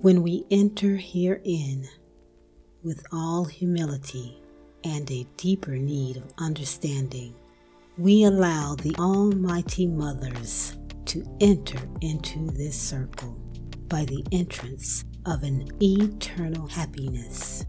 When 0.00 0.22
we 0.22 0.44
enter 0.48 0.94
herein 0.94 1.88
with 2.84 3.04
all 3.10 3.46
humility 3.46 4.40
and 4.84 5.10
a 5.10 5.26
deeper 5.36 5.76
need 5.76 6.18
of 6.18 6.32
understanding, 6.38 7.34
we 7.96 8.22
allow 8.22 8.76
the 8.76 8.94
Almighty 8.94 9.88
Mothers 9.88 10.78
to 11.06 11.24
enter 11.40 11.80
into 12.00 12.48
this 12.52 12.80
circle 12.80 13.36
by 13.88 14.04
the 14.04 14.24
entrance 14.30 15.04
of 15.26 15.42
an 15.42 15.68
eternal 15.82 16.68
happiness, 16.68 17.66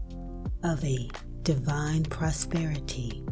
of 0.62 0.84
a 0.84 1.10
divine 1.42 2.04
prosperity, 2.04 3.24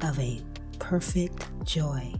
of 0.00 0.18
a 0.18 0.40
perfect 0.80 1.46
joy, 1.64 2.12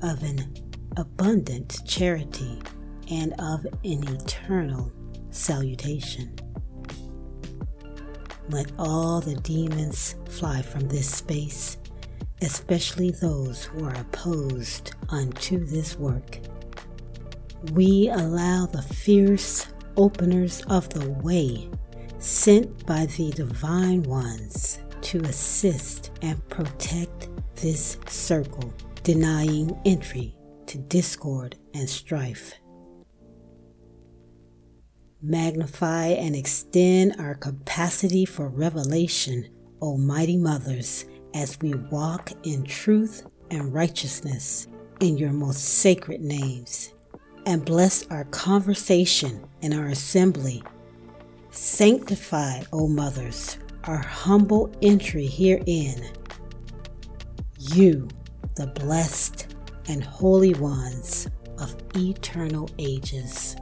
of 0.00 0.22
an 0.22 0.54
abundant 0.96 1.80
charity, 1.84 2.62
and 3.10 3.34
of 3.40 3.66
an 3.82 4.08
eternal 4.14 4.92
salutation. 5.34 6.34
Let 8.50 8.70
all 8.78 9.20
the 9.20 9.36
demons 9.36 10.14
fly 10.28 10.62
from 10.62 10.88
this 10.88 11.08
space, 11.08 11.78
especially 12.42 13.10
those 13.10 13.64
who 13.64 13.84
are 13.84 13.94
opposed 13.94 14.94
unto 15.08 15.64
this 15.64 15.98
work. 15.98 16.38
We 17.72 18.10
allow 18.10 18.66
the 18.66 18.82
fierce 18.82 19.66
openers 19.96 20.62
of 20.68 20.88
the 20.90 21.10
way 21.10 21.70
sent 22.18 22.86
by 22.86 23.06
the 23.06 23.30
divine 23.32 24.02
ones 24.02 24.80
to 25.02 25.20
assist 25.22 26.10
and 26.22 26.46
protect 26.48 27.28
this 27.56 27.98
circle, 28.08 28.72
denying 29.02 29.78
entry 29.84 30.34
to 30.66 30.78
discord 30.78 31.56
and 31.74 31.88
strife 31.88 32.54
magnify 35.24 36.08
and 36.08 36.36
extend 36.36 37.16
our 37.18 37.34
capacity 37.34 38.26
for 38.26 38.48
revelation, 38.48 39.48
O 39.80 39.96
mighty 39.96 40.36
mothers, 40.36 41.06
as 41.32 41.58
we 41.60 41.74
walk 41.74 42.30
in 42.42 42.62
truth 42.64 43.26
and 43.50 43.72
righteousness 43.72 44.68
in 45.00 45.16
your 45.16 45.32
most 45.32 45.64
sacred 45.64 46.20
names. 46.20 46.92
And 47.46 47.64
bless 47.64 48.06
our 48.08 48.24
conversation 48.24 49.46
and 49.62 49.72
our 49.72 49.86
assembly. 49.86 50.62
Sanctify, 51.50 52.62
O 52.72 52.88
mothers, 52.88 53.58
our 53.84 53.98
humble 53.98 54.70
entry 54.82 55.26
herein. 55.26 56.06
You, 57.58 58.08
the 58.56 58.66
blessed 58.66 59.54
and 59.88 60.04
holy 60.04 60.54
ones 60.54 61.28
of 61.58 61.74
eternal 61.94 62.68
ages. 62.78 63.56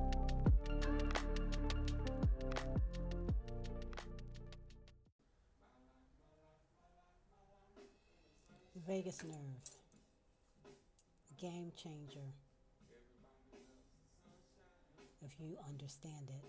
Changer 11.82 12.28
if 15.24 15.32
you 15.40 15.56
understand 15.68 16.28
it. 16.28 16.44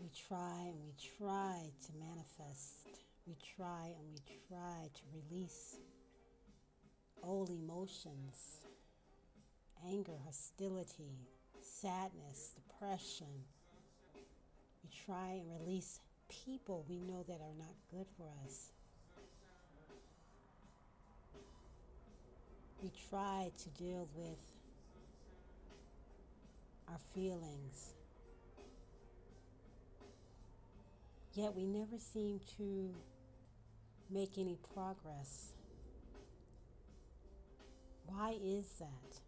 We 0.00 0.10
try 0.28 0.66
and 0.66 0.78
we 0.84 0.92
try 1.18 1.70
to 1.86 1.92
manifest, 1.98 2.86
we 3.26 3.36
try 3.56 3.92
and 3.98 4.06
we 4.12 4.20
try 4.48 4.88
to 4.94 5.02
release 5.14 5.76
old 7.22 7.50
emotions, 7.50 8.60
anger, 9.86 10.18
hostility, 10.24 11.26
sadness, 11.62 12.54
depression. 12.54 13.44
We 14.84 14.90
try 15.04 15.40
and 15.40 15.50
release 15.60 16.00
people 16.28 16.84
we 16.88 17.00
know 17.00 17.24
that 17.26 17.40
are 17.40 17.56
not 17.58 17.74
good 17.90 18.06
for 18.16 18.28
us. 18.44 18.70
We 22.82 22.90
try 23.10 23.50
to 23.58 23.68
deal 23.70 24.08
with 24.14 24.38
our 26.88 26.98
feelings, 27.14 27.94
yet 31.34 31.54
we 31.54 31.66
never 31.66 31.98
seem 31.98 32.40
to 32.56 32.94
make 34.10 34.38
any 34.38 34.56
progress. 34.74 35.52
Why 38.06 38.36
is 38.42 38.66
that? 38.78 39.20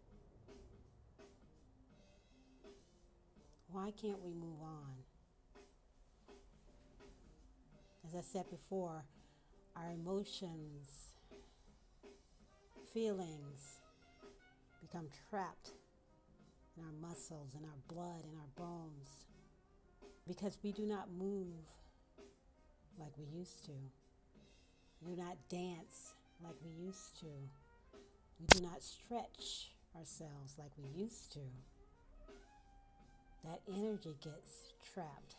Why 3.71 3.91
can't 3.91 4.21
we 4.23 4.33
move 4.33 4.61
on? 4.63 4.95
As 8.07 8.15
I 8.15 8.21
said 8.21 8.49
before, 8.49 9.03
our 9.75 9.91
emotions 9.91 11.10
feelings 12.93 13.79
become 14.81 15.07
trapped 15.29 15.71
in 16.77 16.83
our 16.83 17.09
muscles, 17.09 17.55
in 17.57 17.63
our 17.65 17.79
blood, 17.87 18.23
in 18.23 18.37
our 18.37 18.67
bones, 18.67 19.25
because 20.27 20.57
we 20.63 20.71
do 20.71 20.85
not 20.85 21.07
move 21.17 21.69
like 22.99 23.11
we 23.17 23.25
used 23.37 23.63
to. 23.65 23.71
We 25.01 25.15
do 25.15 25.21
not 25.21 25.37
dance 25.49 26.15
like 26.43 26.55
we 26.63 26.85
used 26.85 27.19
to. 27.21 27.27
We 28.39 28.47
do 28.47 28.61
not 28.63 28.81
stretch 28.83 29.71
ourselves 29.97 30.55
like 30.57 30.71
we 30.77 31.01
used 31.01 31.31
to. 31.33 31.39
That 33.43 33.61
energy 33.67 34.15
gets 34.23 34.73
trapped. 34.93 35.35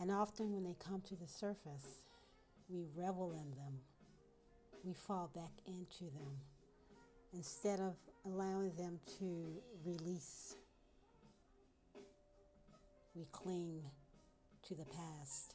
And 0.00 0.10
often 0.10 0.52
when 0.52 0.64
they 0.64 0.76
come 0.78 1.02
to 1.08 1.16
the 1.16 1.28
surface, 1.28 2.02
we 2.68 2.84
revel 2.96 3.32
in 3.32 3.50
them 3.50 3.80
we 4.84 4.92
fall 4.92 5.30
back 5.34 5.52
into 5.66 6.04
them 6.12 6.36
instead 7.32 7.80
of 7.80 7.94
allowing 8.26 8.72
them 8.76 9.00
to 9.18 9.46
release. 9.84 10.56
We 13.14 13.26
cling 13.32 13.80
to 14.68 14.74
the 14.74 14.84
past, 14.84 15.54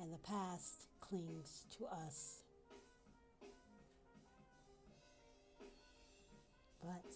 and 0.00 0.12
the 0.12 0.18
past 0.18 0.86
clings 1.00 1.62
to 1.78 1.86
us. 1.86 2.42
But 6.82 7.14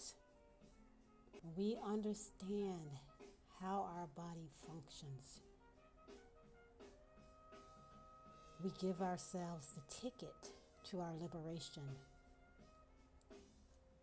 we 1.57 1.77
understand 1.87 2.99
how 3.61 3.89
our 3.97 4.07
body 4.17 4.49
functions. 4.67 5.41
We 8.63 8.71
give 8.81 9.01
ourselves 9.01 9.69
the 9.75 10.09
ticket 10.09 10.60
to 10.91 11.01
our 11.01 11.13
liberation. 11.21 11.83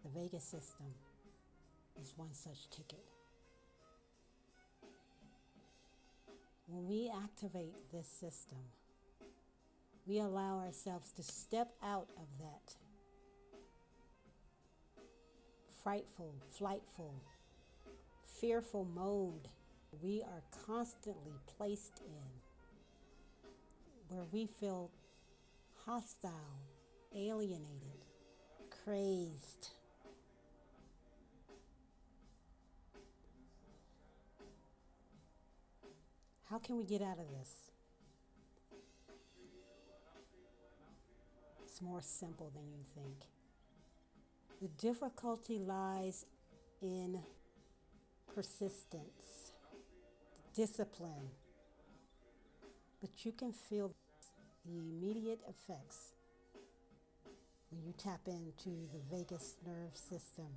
The 0.03 0.19
vagus 0.19 0.43
system 0.43 0.87
is 2.01 2.13
one 2.15 2.33
such 2.33 2.69
ticket. 2.69 3.03
When 6.67 6.87
we 6.87 7.11
activate 7.23 7.75
this 7.91 8.07
system, 8.07 8.59
we 10.05 10.19
allow 10.19 10.59
ourselves 10.59 11.11
to 11.13 11.23
step 11.23 11.69
out 11.83 12.07
of 12.17 12.27
that 12.39 12.75
frightful, 15.83 16.33
flightful, 16.51 17.13
fearful 18.39 18.85
mode 18.93 19.47
we 20.01 20.21
are 20.21 20.43
constantly 20.65 21.33
placed 21.57 22.01
in, 22.05 22.27
where 24.09 24.25
we 24.31 24.45
feel 24.45 24.91
hostile, 25.87 26.59
alienated, 27.15 28.03
crazed. 28.83 29.69
How 36.49 36.59
can 36.59 36.77
we 36.77 36.83
get 36.83 37.01
out 37.01 37.19
of 37.19 37.29
this? 37.29 37.71
It's 41.63 41.81
more 41.81 42.01
simple 42.01 42.51
than 42.53 42.65
you 42.69 42.83
think. 42.93 43.29
The 44.61 44.67
difficulty 44.67 45.57
lies 45.57 46.25
in 46.81 47.21
persistence, 48.35 49.53
discipline, 50.53 51.29
but 52.99 53.25
you 53.25 53.31
can 53.31 53.53
feel 53.53 53.93
the 54.67 54.79
immediate 54.79 55.39
effects 55.47 56.13
when 57.71 57.81
you 57.83 57.93
tap 57.97 58.21
into 58.27 58.69
the 58.91 58.99
vagus 59.11 59.55
nerve 59.65 59.95
system. 59.95 60.47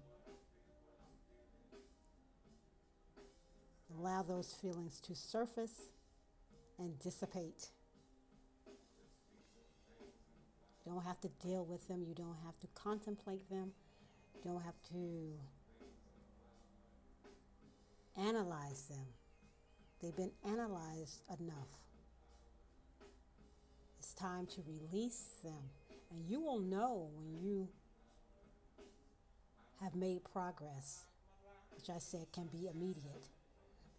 Allow 3.99 4.23
those 4.23 4.55
feelings 4.61 5.01
to 5.01 5.15
surface 5.15 5.91
and 6.79 6.99
dissipate. 6.99 7.71
You 10.85 10.93
don't 10.93 11.05
have 11.05 11.21
to 11.21 11.29
deal 11.45 11.65
with 11.65 11.87
them, 11.89 12.05
you 12.09 12.15
don't 12.15 12.39
have 12.45 12.59
to 12.61 12.67
contemplate 12.75 13.49
them, 13.51 13.73
you 14.35 14.51
don't 14.51 14.62
have 14.62 14.81
to 14.93 15.33
analyze 18.17 18.83
them. 18.89 19.07
They've 20.01 20.17
been 20.17 20.33
analyzed 20.45 21.23
enough. 21.39 21.90
Time 24.21 24.47
to 24.49 24.61
release 24.69 25.31
them. 25.43 25.71
And 26.11 26.29
you 26.29 26.41
will 26.41 26.59
know 26.59 27.09
when 27.15 27.43
you 27.43 27.69
have 29.81 29.95
made 29.95 30.23
progress, 30.31 31.07
which 31.75 31.89
I 31.89 31.99
said 31.99 32.27
can 32.31 32.47
be 32.53 32.69
immediate, 32.69 33.29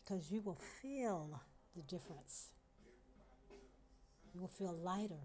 because 0.03 0.29
you 0.29 0.41
will 0.41 0.59
feel 0.81 1.41
the 1.75 1.81
difference. 1.83 2.49
You 4.35 4.41
will 4.41 4.47
feel 4.47 4.73
lighter, 4.73 5.23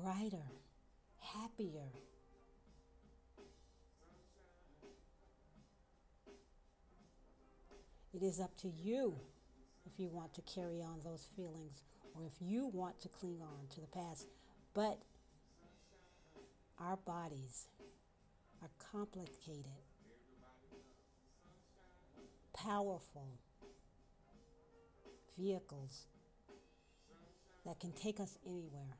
brighter, 0.00 0.46
happier. 1.18 1.88
It 8.14 8.22
is 8.22 8.38
up 8.38 8.56
to 8.58 8.68
you 8.68 9.16
if 9.86 9.98
you 9.98 10.08
want 10.08 10.34
to 10.34 10.42
carry 10.42 10.82
on 10.82 11.00
those 11.02 11.26
feelings 11.34 11.82
or 12.14 12.24
if 12.26 12.32
you 12.40 12.66
want 12.72 13.00
to 13.00 13.08
cling 13.08 13.38
on 13.42 13.66
to 13.74 13.80
the 13.80 13.86
past. 13.86 14.26
But 14.74 14.98
our 16.78 16.96
bodies 16.96 17.66
are 18.62 18.70
complicated, 18.92 19.66
powerful 22.54 23.28
vehicles 25.38 26.06
that 27.66 27.78
can 27.78 27.92
take 27.92 28.20
us 28.20 28.38
anywhere. 28.46 28.96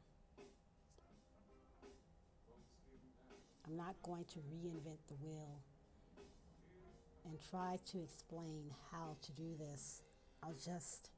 I'm 3.66 3.76
not 3.76 3.94
going 4.02 4.24
to 4.24 4.38
reinvent 4.38 4.98
the 5.08 5.14
wheel 5.22 5.60
and 7.24 7.38
try 7.50 7.78
to 7.92 8.02
explain 8.02 8.72
how 8.90 9.16
to 9.22 9.32
do 9.32 9.54
this. 9.58 10.02
I'll 10.42 10.54
just 10.54 11.10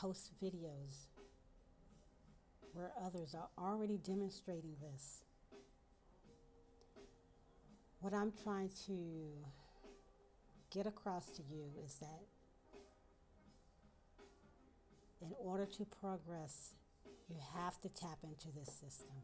post 0.00 0.30
videos 0.42 1.06
where 2.72 2.92
others 3.04 3.34
are 3.34 3.48
already 3.58 3.98
demonstrating 3.98 4.76
this. 4.80 5.24
What 8.00 8.14
I'm 8.14 8.32
trying 8.44 8.70
to 8.86 8.92
get 10.70 10.86
across 10.86 11.26
to 11.30 11.42
you 11.50 11.64
is 11.84 11.94
that 11.94 12.22
in 15.20 15.32
order 15.40 15.66
to 15.66 15.84
progress, 16.00 16.74
you 17.28 17.36
have 17.56 17.80
to 17.80 17.88
tap 17.88 18.18
into 18.22 18.48
this 18.56 18.68
system. 18.68 19.16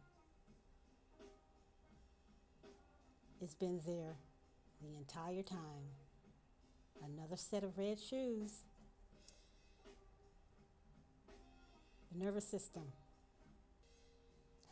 It's 3.40 3.54
been 3.54 3.80
there 3.86 4.16
the 4.82 4.96
entire 4.96 5.42
time. 5.42 5.92
Another 7.04 7.36
set 7.36 7.62
of 7.62 7.78
red 7.78 8.00
shoes. 8.00 8.64
The 12.14 12.24
nervous 12.24 12.46
system 12.46 12.84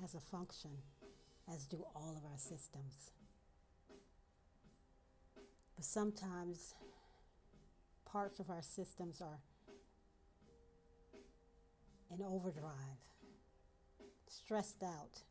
has 0.00 0.14
a 0.14 0.20
function, 0.20 0.70
as 1.52 1.66
do 1.66 1.84
all 1.92 2.16
of 2.16 2.24
our 2.30 2.38
systems. 2.38 3.10
But 5.74 5.84
sometimes 5.84 6.74
parts 8.04 8.38
of 8.38 8.48
our 8.48 8.62
systems 8.62 9.20
are 9.20 9.40
in 12.12 12.22
overdrive, 12.22 13.00
stressed 14.28 14.84
out, 14.84 15.22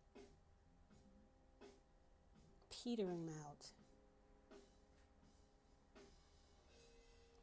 petering 2.84 3.30
out. 3.48 3.68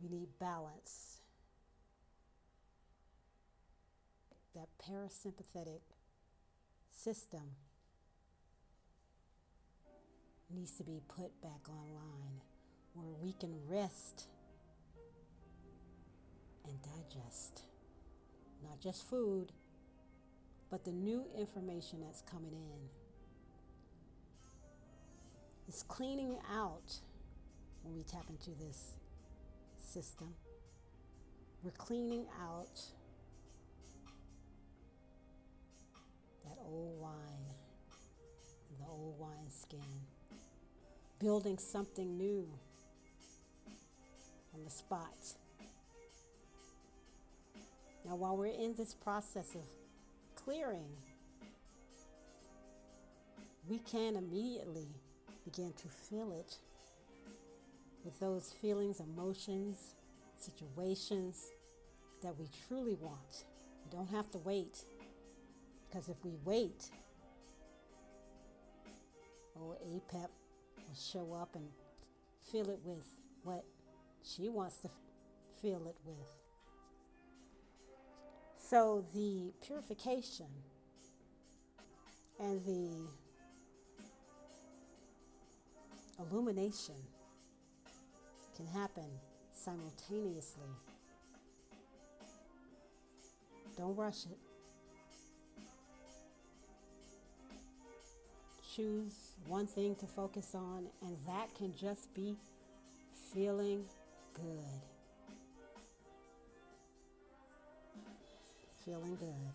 We 0.02 0.10
need 0.10 0.28
balance. 0.38 1.07
That 4.54 4.68
parasympathetic 4.82 5.80
system 6.90 7.52
needs 10.50 10.72
to 10.72 10.84
be 10.84 11.00
put 11.08 11.40
back 11.42 11.68
online 11.68 12.40
where 12.94 13.12
we 13.22 13.34
can 13.34 13.54
rest 13.68 14.28
and 16.66 16.78
digest 16.82 17.62
not 18.62 18.80
just 18.80 19.08
food, 19.08 19.52
but 20.70 20.84
the 20.84 20.92
new 20.92 21.26
information 21.36 22.00
that's 22.00 22.22
coming 22.22 22.52
in. 22.52 22.88
It's 25.66 25.82
cleaning 25.82 26.38
out 26.52 27.00
when 27.82 27.94
we 27.94 28.02
tap 28.02 28.26
into 28.28 28.50
this 28.50 28.94
system. 29.78 30.34
We're 31.62 31.70
cleaning 31.72 32.26
out 32.42 32.80
old 36.68 37.00
wine, 37.00 37.46
the 38.78 38.86
old 38.86 39.18
wine 39.18 39.50
skin, 39.50 39.80
building 41.18 41.58
something 41.58 42.16
new 42.16 42.48
on 44.54 44.64
the 44.64 44.70
spot. 44.70 45.34
Now, 48.04 48.16
while 48.16 48.36
we're 48.36 48.46
in 48.46 48.74
this 48.76 48.94
process 48.94 49.54
of 49.54 49.62
clearing, 50.34 50.88
we 53.68 53.78
can 53.78 54.16
immediately 54.16 54.88
begin 55.44 55.72
to 55.74 55.88
fill 55.88 56.32
it 56.32 56.56
with 58.04 58.18
those 58.20 58.52
feelings, 58.52 59.00
emotions, 59.00 59.94
situations 60.38 61.50
that 62.22 62.38
we 62.38 62.48
truly 62.66 62.94
want. 62.94 63.44
We 63.84 63.90
don't 63.96 64.08
have 64.08 64.30
to 64.30 64.38
wait 64.38 64.84
because 65.88 66.08
if 66.08 66.24
we 66.24 66.32
wait, 66.44 66.90
old 69.60 69.76
APEP 69.82 70.30
will 70.76 70.94
show 70.94 71.32
up 71.32 71.54
and 71.54 71.64
fill 72.50 72.68
it 72.70 72.80
with 72.84 73.04
what 73.42 73.64
she 74.22 74.48
wants 74.48 74.78
to 74.82 74.90
fill 75.60 75.86
it 75.86 75.96
with. 76.04 76.28
So 78.58 79.04
the 79.14 79.52
purification 79.64 80.46
and 82.38 82.64
the 82.64 82.90
illumination 86.20 86.94
can 88.56 88.66
happen 88.66 89.08
simultaneously. 89.54 90.68
Don't 93.76 93.96
rush 93.96 94.26
it. 94.26 94.47
Choose 98.78 99.32
one 99.48 99.66
thing 99.66 99.96
to 99.96 100.06
focus 100.06 100.54
on, 100.54 100.86
and 101.02 101.16
that 101.26 101.52
can 101.56 101.74
just 101.74 102.14
be 102.14 102.36
feeling 103.34 103.84
good. 104.34 104.44
Feeling 108.84 109.16
good. 109.16 109.52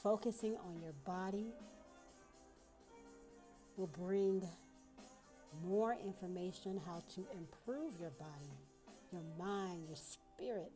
Focusing 0.00 0.56
on 0.64 0.80
your 0.80 0.94
body 1.04 1.46
will 3.76 3.90
bring 3.98 4.46
more 5.66 5.96
information 6.04 6.80
how 6.86 7.02
to 7.16 7.26
improve 7.36 7.98
your 7.98 8.10
body, 8.10 8.60
your 9.10 9.22
mind, 9.36 9.88
your 9.88 9.96
spirit. 9.96 10.70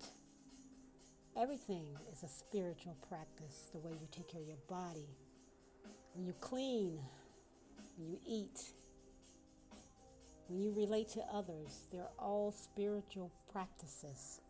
Everything 1.37 1.87
is 2.13 2.23
a 2.23 2.29
spiritual 2.29 2.97
practice, 3.09 3.71
the 3.73 3.79
way 3.79 3.93
you 3.93 4.09
take 4.11 4.29
care 4.29 4.41
of 4.41 4.47
your 4.47 4.57
body. 4.69 5.09
When 6.15 6.27
you 6.27 6.33
clean, 6.41 6.99
when 7.97 8.11
you 8.11 8.19
eat, 8.27 8.73
when 10.49 10.61
you 10.61 10.73
relate 10.73 11.09
to 11.11 11.21
others, 11.33 11.87
they're 11.93 12.11
all 12.19 12.53
spiritual 12.53 13.31
practices. 13.53 14.41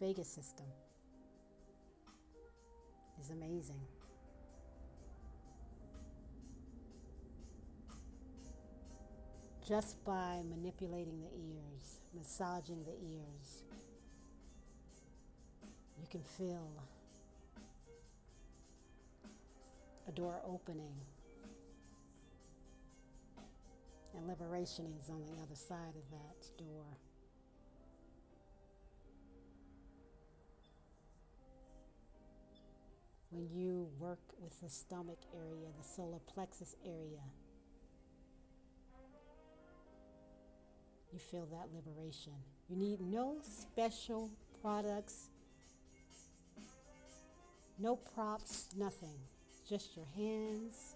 Vagus 0.00 0.28
system 0.28 0.66
is 3.20 3.30
amazing. 3.30 3.80
just 9.68 10.02
by 10.02 10.40
manipulating 10.48 11.20
the 11.20 11.28
ears, 11.36 12.00
massaging 12.16 12.82
the 12.84 12.94
ears, 13.06 13.64
you 16.08 16.20
can 16.20 16.22
feel 16.22 16.70
a 20.06 20.12
door 20.12 20.40
opening. 20.46 20.94
And 24.16 24.26
liberation 24.26 24.86
is 25.02 25.10
on 25.10 25.20
the 25.20 25.42
other 25.42 25.54
side 25.54 25.94
of 25.96 26.10
that 26.10 26.56
door. 26.56 26.84
When 33.30 33.48
you 33.52 33.88
work 33.98 34.20
with 34.40 34.58
the 34.62 34.70
stomach 34.70 35.18
area, 35.34 35.68
the 35.78 35.86
solar 35.86 36.20
plexus 36.32 36.74
area, 36.86 37.22
you 41.12 41.18
feel 41.18 41.46
that 41.46 41.68
liberation. 41.74 42.32
You 42.68 42.76
need 42.76 43.00
no 43.00 43.36
special 43.42 44.30
products, 44.62 45.28
no 47.78 47.96
props, 47.96 48.68
nothing. 48.76 49.14
Just 49.68 49.96
your 49.96 50.06
hands 50.16 50.94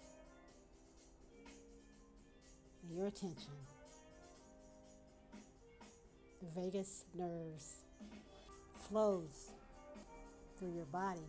and 2.81 2.97
your 2.97 3.07
attention. 3.07 3.53
The 6.41 6.61
vagus 6.61 7.05
nerves 7.17 7.75
flows 8.89 9.51
through 10.59 10.73
your 10.75 10.85
body, 10.85 11.21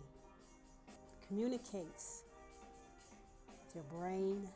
communicates 1.28 2.24
with 3.46 3.74
your 3.76 3.84
brain 4.00 4.48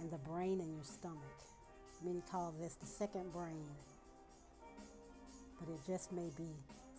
and 0.00 0.10
the 0.10 0.18
brain 0.18 0.60
in 0.60 0.74
your 0.74 0.84
stomach. 0.84 1.22
Many 2.04 2.22
call 2.30 2.52
this 2.60 2.74
the 2.74 2.86
second 2.86 3.32
brain, 3.32 3.64
but 5.58 5.68
it 5.72 5.80
just 5.86 6.12
may 6.12 6.30
be 6.36 6.50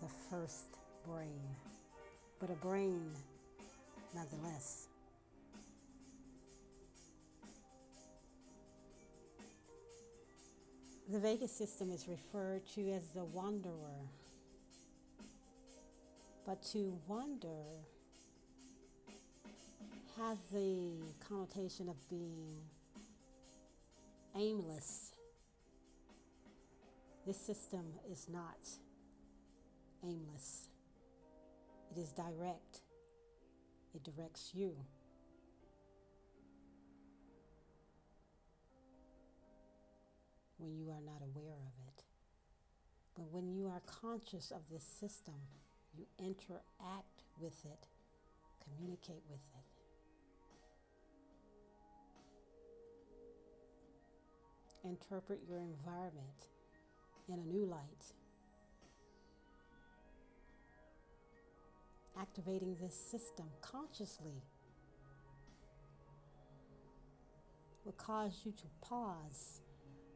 the 0.01 0.07
first 0.29 0.77
brain, 1.05 1.41
but 2.39 2.49
a 2.49 2.53
brain 2.53 3.11
nonetheless. 4.13 4.87
The 11.09 11.19
vagus 11.19 11.51
system 11.51 11.89
is 11.91 12.07
referred 12.07 12.67
to 12.75 12.91
as 12.91 13.07
the 13.15 13.23
wanderer. 13.23 14.09
But 16.45 16.61
to 16.73 16.97
wander 17.07 17.63
has 20.17 20.37
the 20.51 20.91
connotation 21.27 21.89
of 21.89 21.95
being 22.09 22.55
aimless. 24.35 25.11
This 27.25 27.37
system 27.37 27.85
is 28.11 28.27
not 28.29 28.57
aimless, 30.03 30.69
it 31.91 31.97
is 31.97 32.11
direct, 32.13 32.81
it 33.93 34.03
directs 34.03 34.51
you. 34.53 34.75
When 40.57 40.75
you 40.75 40.89
are 40.89 41.01
not 41.05 41.21
aware 41.21 41.53
of 41.53 41.73
it. 41.87 42.03
But 43.15 43.31
when 43.31 43.47
you 43.47 43.67
are 43.67 43.81
conscious 43.85 44.51
of 44.51 44.61
this 44.71 44.83
system, 44.83 45.35
you 45.95 46.05
interact 46.19 47.23
with 47.39 47.65
it, 47.65 47.87
communicate 48.63 49.23
with 49.29 49.41
it. 49.55 49.77
interpret 54.87 55.39
your 55.47 55.59
environment 55.59 56.47
in 57.27 57.39
a 57.39 57.43
new 57.43 57.65
light. 57.65 58.13
Activating 62.19 62.75
this 62.81 62.95
system 62.95 63.45
consciously 63.61 64.41
will 67.85 67.91
cause 67.93 68.41
you 68.43 68.51
to 68.53 68.63
pause 68.81 69.61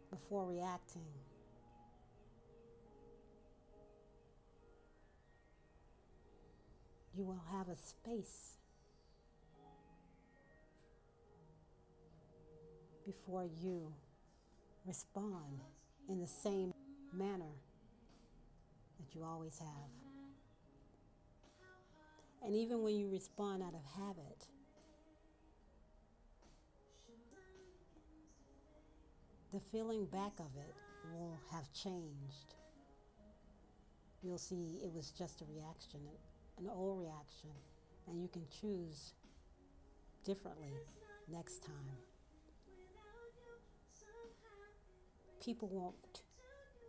before 0.09 0.45
reacting. 0.45 1.05
You 7.15 7.23
will 7.25 7.41
have 7.51 7.69
a 7.69 7.75
space 7.75 8.57
before 13.05 13.47
you 13.61 13.93
respond 14.85 15.61
in 16.09 16.19
the 16.19 16.27
same 16.27 16.73
manner 17.13 17.53
that 18.99 19.15
you 19.15 19.23
always 19.23 19.59
have. 19.59 20.00
And 22.43 22.55
even 22.55 22.81
when 22.81 22.95
you 22.95 23.09
respond 23.09 23.61
out 23.61 23.73
of 23.73 23.81
habit, 24.01 24.47
the 29.53 29.59
feeling 29.59 30.05
back 30.05 30.33
of 30.39 30.49
it 30.57 30.73
will 31.13 31.37
have 31.51 31.71
changed. 31.73 32.55
You'll 34.23 34.37
see 34.37 34.79
it 34.83 34.91
was 34.93 35.11
just 35.11 35.41
a 35.41 35.45
reaction, 35.45 35.99
an 36.57 36.69
old 36.69 37.01
reaction, 37.01 37.49
and 38.07 38.21
you 38.21 38.27
can 38.27 38.45
choose 38.49 39.13
differently 40.23 40.73
next 41.27 41.63
time. 41.63 41.97
People 45.43 45.69
won't 45.71 46.21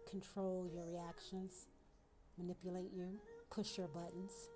control 0.09 0.69
your 0.73 0.85
reactions, 0.85 1.67
manipulate 2.39 2.93
you, 2.95 3.19
push 3.51 3.79
your 3.79 3.89
buttons. 3.89 4.49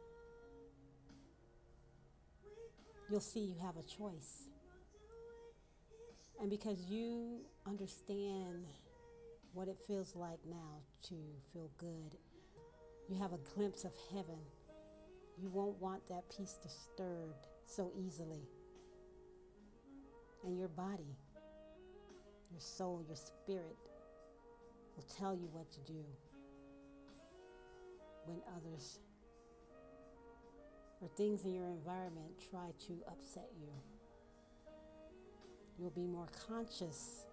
You'll 3.10 3.20
see 3.20 3.40
you 3.40 3.56
have 3.62 3.76
a 3.76 3.82
choice. 3.82 4.48
And 6.40 6.50
because 6.50 6.78
you 6.88 7.40
understand 7.66 8.66
what 9.52 9.68
it 9.68 9.78
feels 9.86 10.14
like 10.14 10.40
now 10.48 10.80
to 11.04 11.14
feel 11.52 11.70
good, 11.78 12.16
you 13.08 13.16
have 13.16 13.32
a 13.32 13.38
glimpse 13.54 13.84
of 13.84 13.92
heaven. 14.12 14.38
You 15.40 15.48
won't 15.50 15.80
want 15.80 16.06
that 16.08 16.25
peace 16.36 16.58
disturbed 16.62 17.46
so 17.64 17.92
easily. 17.96 18.42
And 20.44 20.58
your 20.58 20.68
body 20.68 21.16
your 22.56 22.60
soul, 22.60 23.02
your 23.06 23.16
spirit 23.16 23.76
will 24.96 25.04
tell 25.18 25.34
you 25.34 25.48
what 25.52 25.70
to 25.72 25.80
do 25.80 26.04
when 28.25 28.38
others 28.56 29.00
or 31.00 31.08
things 31.16 31.44
in 31.44 31.54
your 31.54 31.66
environment 31.66 32.30
try 32.50 32.70
to 32.86 32.92
upset 33.08 33.48
you. 33.60 33.68
You'll 35.78 35.90
be 35.90 36.06
more 36.06 36.28
conscious 36.48 37.26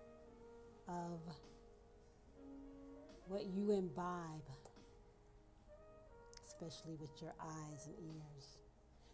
of 0.88 1.20
what 3.28 3.46
you 3.46 3.72
imbibe, 3.72 4.50
especially 6.46 6.96
with 7.00 7.22
your 7.22 7.34
eyes 7.42 7.88
and 7.88 7.96
ears. 8.16 8.58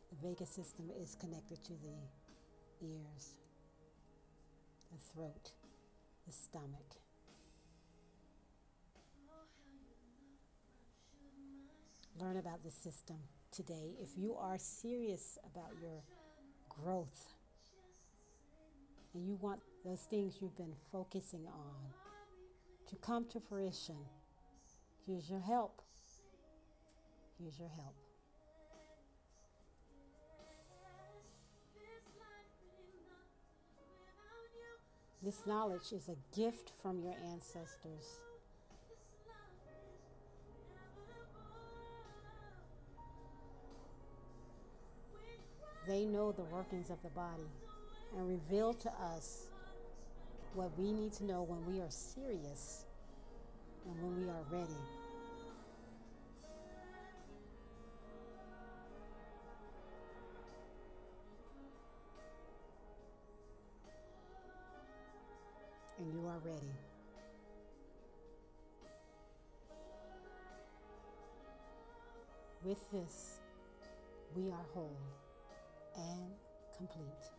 The 0.09 0.27
vagus 0.27 0.49
system 0.49 0.89
is 0.99 1.15
connected 1.19 1.63
to 1.65 1.73
the 1.73 2.87
ears, 2.87 3.35
the 4.91 4.97
throat 5.13 5.51
the 6.29 6.35
stomach. 6.35 7.01
Learn 12.19 12.37
about 12.37 12.63
the 12.63 12.69
system 12.69 13.17
today. 13.51 13.95
If 14.01 14.09
you 14.17 14.35
are 14.35 14.57
serious 14.57 15.37
about 15.45 15.71
your 15.81 16.01
growth 16.69 17.33
and 19.13 19.25
you 19.25 19.35
want 19.41 19.61
those 19.83 20.01
things 20.01 20.37
you've 20.41 20.57
been 20.57 20.75
focusing 20.91 21.45
on 21.47 21.93
to 22.89 22.95
come 22.97 23.25
to 23.29 23.39
fruition, 23.39 23.97
here's 25.05 25.29
your 25.29 25.39
help. 25.39 25.81
Here's 27.39 27.57
your 27.57 27.69
help. 27.69 27.95
This 35.21 35.45
knowledge 35.45 35.91
is 35.91 36.07
a 36.07 36.15
gift 36.35 36.71
from 36.81 37.01
your 37.01 37.15
ancestors. 37.33 38.19
They 45.89 46.05
know 46.05 46.31
the 46.31 46.43
workings 46.43 46.91
of 46.91 47.01
the 47.01 47.09
body 47.09 47.49
and 48.15 48.29
reveal 48.29 48.75
to 48.75 48.91
us 49.15 49.47
what 50.53 50.69
we 50.77 50.91
need 50.91 51.13
to 51.13 51.23
know 51.23 51.41
when 51.41 51.65
we 51.65 51.81
are 51.81 51.89
serious 51.89 52.85
and 53.87 53.99
when 54.03 54.23
we 54.23 54.29
are 54.29 54.43
ready. 54.51 54.71
and 65.97 66.13
you 66.13 66.27
are 66.27 66.39
ready. 66.45 66.71
With 72.63 72.91
this, 72.91 73.39
we 74.33 74.49
are 74.51 74.65
whole 74.73 74.95
and 75.95 76.31
complete. 76.77 77.38